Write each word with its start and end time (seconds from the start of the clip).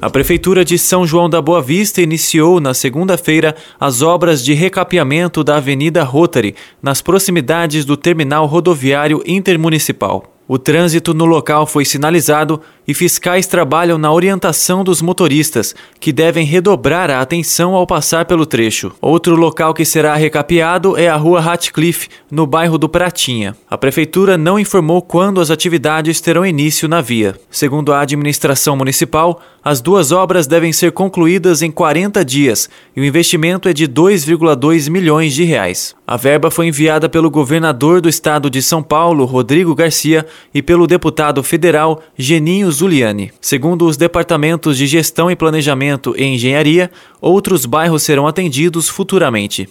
A 0.00 0.08
Prefeitura 0.08 0.64
de 0.64 0.78
São 0.78 1.04
João 1.04 1.28
da 1.28 1.42
Boa 1.42 1.60
Vista 1.60 2.00
iniciou 2.00 2.60
na 2.60 2.72
segunda-feira 2.72 3.56
as 3.80 4.00
obras 4.00 4.44
de 4.44 4.54
recapeamento 4.54 5.42
da 5.42 5.56
Avenida 5.56 6.04
Rotary, 6.04 6.54
nas 6.80 7.02
proximidades 7.02 7.84
do 7.84 7.96
terminal 7.96 8.46
rodoviário 8.46 9.20
intermunicipal. 9.26 10.38
O 10.46 10.56
trânsito 10.56 11.12
no 11.12 11.24
local 11.24 11.66
foi 11.66 11.84
sinalizado 11.84 12.60
e 12.88 12.94
fiscais 12.94 13.46
trabalham 13.46 13.98
na 13.98 14.10
orientação 14.10 14.82
dos 14.82 15.02
motoristas, 15.02 15.74
que 16.00 16.10
devem 16.10 16.46
redobrar 16.46 17.10
a 17.10 17.20
atenção 17.20 17.74
ao 17.74 17.86
passar 17.86 18.24
pelo 18.24 18.46
trecho. 18.46 18.90
Outro 18.98 19.36
local 19.36 19.74
que 19.74 19.84
será 19.84 20.16
recapeado 20.16 20.96
é 20.96 21.06
a 21.06 21.14
Rua 21.14 21.38
Ratcliffe, 21.38 22.08
no 22.30 22.46
bairro 22.46 22.78
do 22.78 22.88
Pratinha. 22.88 23.54
A 23.68 23.76
prefeitura 23.76 24.38
não 24.38 24.58
informou 24.58 25.02
quando 25.02 25.38
as 25.38 25.50
atividades 25.50 26.18
terão 26.22 26.46
início 26.46 26.88
na 26.88 27.02
via. 27.02 27.38
Segundo 27.50 27.92
a 27.92 28.00
administração 28.00 28.74
municipal, 28.74 29.42
as 29.62 29.82
duas 29.82 30.10
obras 30.10 30.46
devem 30.46 30.72
ser 30.72 30.92
concluídas 30.92 31.60
em 31.60 31.70
40 31.70 32.24
dias 32.24 32.70
e 32.96 33.02
o 33.02 33.04
investimento 33.04 33.68
é 33.68 33.74
de 33.74 33.86
2,2 33.86 34.88
milhões 34.88 35.34
de 35.34 35.44
reais. 35.44 35.94
A 36.06 36.16
verba 36.16 36.50
foi 36.50 36.68
enviada 36.68 37.06
pelo 37.06 37.30
governador 37.30 38.00
do 38.00 38.08
estado 38.08 38.48
de 38.48 38.62
São 38.62 38.82
Paulo, 38.82 39.26
Rodrigo 39.26 39.74
Garcia, 39.74 40.24
e 40.54 40.62
pelo 40.62 40.86
deputado 40.86 41.42
federal 41.42 42.00
Geninho 42.16 42.70
Zuliani. 42.78 43.32
Segundo 43.40 43.86
os 43.86 43.96
departamentos 43.96 44.78
de 44.78 44.86
Gestão 44.86 45.30
e 45.30 45.36
Planejamento 45.36 46.14
e 46.16 46.24
Engenharia, 46.24 46.90
outros 47.20 47.66
bairros 47.66 48.02
serão 48.02 48.26
atendidos 48.26 48.88
futuramente. 48.88 49.68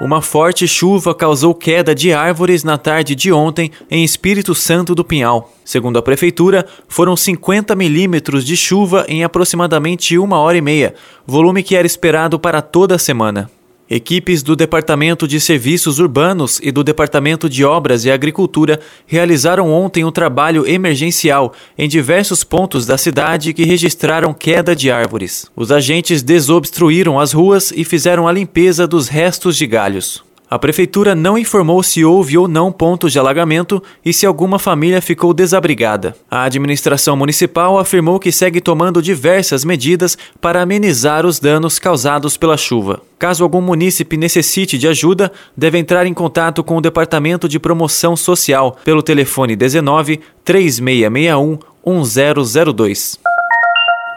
Uma 0.00 0.20
forte 0.20 0.68
chuva 0.68 1.14
causou 1.14 1.54
queda 1.54 1.94
de 1.94 2.12
árvores 2.12 2.62
na 2.62 2.76
tarde 2.76 3.14
de 3.14 3.32
ontem 3.32 3.70
em 3.90 4.04
Espírito 4.04 4.54
Santo 4.54 4.94
do 4.94 5.02
Pinhal. 5.02 5.52
Segundo 5.64 5.98
a 5.98 6.02
prefeitura, 6.02 6.66
foram 6.86 7.16
50 7.16 7.74
milímetros 7.74 8.44
de 8.44 8.56
chuva 8.58 9.06
em 9.08 9.24
aproximadamente 9.24 10.18
uma 10.18 10.38
hora 10.38 10.58
e 10.58 10.60
meia, 10.60 10.94
volume 11.26 11.62
que 11.62 11.74
era 11.74 11.86
esperado 11.86 12.38
para 12.38 12.60
toda 12.60 12.94
a 12.94 12.98
semana. 12.98 13.50
Equipes 13.88 14.42
do 14.42 14.56
Departamento 14.56 15.28
de 15.28 15.40
Serviços 15.40 16.00
Urbanos 16.00 16.58
e 16.60 16.72
do 16.72 16.82
Departamento 16.82 17.48
de 17.48 17.64
Obras 17.64 18.04
e 18.04 18.10
Agricultura 18.10 18.80
realizaram 19.06 19.70
ontem 19.70 20.04
um 20.04 20.10
trabalho 20.10 20.66
emergencial 20.66 21.52
em 21.78 21.88
diversos 21.88 22.42
pontos 22.42 22.84
da 22.84 22.98
cidade 22.98 23.54
que 23.54 23.64
registraram 23.64 24.34
queda 24.34 24.74
de 24.74 24.90
árvores. 24.90 25.46
Os 25.54 25.70
agentes 25.70 26.20
desobstruíram 26.20 27.20
as 27.20 27.32
ruas 27.32 27.70
e 27.70 27.84
fizeram 27.84 28.26
a 28.26 28.32
limpeza 28.32 28.88
dos 28.88 29.06
restos 29.06 29.56
de 29.56 29.68
galhos. 29.68 30.25
A 30.48 30.60
prefeitura 30.60 31.12
não 31.12 31.36
informou 31.36 31.82
se 31.82 32.04
houve 32.04 32.38
ou 32.38 32.46
não 32.46 32.70
pontos 32.70 33.12
de 33.12 33.18
alagamento 33.18 33.82
e 34.04 34.12
se 34.12 34.24
alguma 34.24 34.60
família 34.60 35.02
ficou 35.02 35.34
desabrigada. 35.34 36.14
A 36.30 36.44
administração 36.44 37.16
municipal 37.16 37.78
afirmou 37.80 38.20
que 38.20 38.30
segue 38.30 38.60
tomando 38.60 39.02
diversas 39.02 39.64
medidas 39.64 40.16
para 40.40 40.62
amenizar 40.62 41.26
os 41.26 41.40
danos 41.40 41.80
causados 41.80 42.36
pela 42.36 42.56
chuva. 42.56 43.02
Caso 43.18 43.42
algum 43.42 43.60
munícipe 43.60 44.16
necessite 44.16 44.78
de 44.78 44.86
ajuda, 44.86 45.32
deve 45.56 45.78
entrar 45.78 46.06
em 46.06 46.14
contato 46.14 46.62
com 46.62 46.76
o 46.76 46.80
Departamento 46.80 47.48
de 47.48 47.58
Promoção 47.58 48.16
Social 48.16 48.76
pelo 48.84 49.02
telefone 49.02 49.56
19 49.56 50.20
3661 50.44 51.58
1002. 51.84 53.25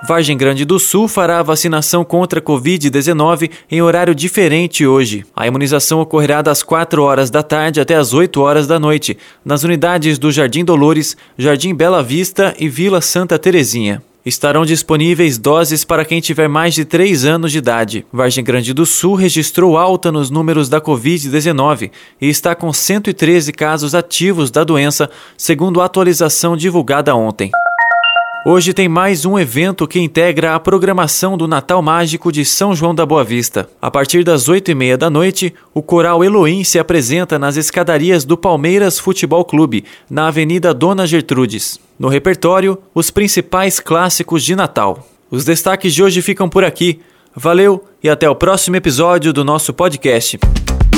Vargem 0.08 0.38
Grande 0.38 0.64
do 0.64 0.80
Sul 0.80 1.08
fará 1.08 1.40
a 1.40 1.44
vacinação 1.44 2.06
contra 2.06 2.40
a 2.40 2.42
Covid-19 2.42 3.52
em 3.70 3.82
horário 3.82 4.16
diferente 4.16 4.88
hoje. 4.88 5.26
A 5.36 5.46
imunização 5.46 6.00
ocorrerá 6.00 6.42
das 6.42 6.64
4 6.64 7.04
horas 7.04 7.30
da 7.30 7.44
tarde 7.44 7.82
até 7.82 7.96
as 7.96 8.14
8 8.14 8.40
horas 8.42 8.66
da 8.66 8.80
noite, 8.80 9.18
nas 9.44 9.64
unidades 9.64 10.18
do 10.18 10.32
Jardim 10.32 10.64
Dolores, 10.64 11.18
Jardim 11.38 11.76
Bela 11.76 12.02
Vista 12.02 12.56
e 12.58 12.70
Vila 12.70 13.02
Santa 13.02 13.38
Terezinha. 13.38 14.02
Estarão 14.26 14.66
disponíveis 14.66 15.38
doses 15.38 15.84
para 15.84 16.06
quem 16.06 16.22
tiver 16.22 16.48
mais 16.48 16.74
de 16.74 16.86
3 16.86 17.26
anos 17.26 17.52
de 17.52 17.58
idade. 17.58 18.06
Vargem 18.12 18.44
Grande 18.44 18.74
do 18.74 18.86
Sul 18.86 19.16
registrou 19.16 19.78
alta 19.78 20.12
nos 20.12 20.30
números 20.30 20.70
da 20.70 20.80
Covid-19 20.80 21.92
e 22.22 22.30
está 22.30 22.56
com 22.56 22.72
113 22.72 23.52
casos 23.52 23.94
ativos 23.94 24.50
da 24.50 24.64
doença, 24.64 25.10
segundo 25.38 25.81
a 25.81 25.86
atualização 25.86 26.56
divulgada 26.56 27.16
ontem. 27.16 27.52
Hoje 28.45 28.73
tem 28.73 28.88
mais 28.88 29.25
um 29.25 29.38
evento 29.38 29.85
que 29.85 30.00
integra 30.00 30.55
a 30.55 30.59
programação 30.61 31.38
do 31.38 31.45
Natal 31.45 31.81
Mágico 31.81 32.31
de 32.31 32.45
São 32.45 32.73
João 32.73 32.95
da 32.95 33.05
Boa 33.05 33.22
Vista. 33.22 33.69
A 33.81 33.91
partir 33.91 34.23
das 34.23 34.47
oito 34.47 34.72
e 34.72 34.75
meia 34.75 34.97
da 34.97 35.09
noite, 35.09 35.53
o 35.73 35.81
coral 35.81 36.23
Elohim 36.23 36.63
se 36.63 36.79
apresenta 36.79 37.38
nas 37.38 37.57
escadarias 37.57 38.23
do 38.23 38.38
Palmeiras 38.38 38.97
Futebol 38.97 39.44
Clube, 39.44 39.83
na 40.09 40.29
Avenida 40.29 40.73
Dona 40.73 41.05
Gertrudes. 41.05 41.81
No 42.00 42.07
repertório, 42.07 42.77
os 42.95 43.11
principais 43.11 43.81
clássicos 43.81 44.41
de 44.45 44.56
Natal. 44.56 45.06
Os 45.29 45.44
destaques 45.44 45.94
de 45.94 46.01
hoje 46.01 46.21
ficam 46.21 46.47
por 46.47 46.63
aqui. 46.63 47.01
Valeu 47.35 47.83
e 48.01 48.09
até 48.09 48.29
o 48.29 48.35
próximo 48.35 48.77
episódio 48.77 49.33
do 49.33 49.44
nosso 49.44 49.73
podcast. 49.73 50.39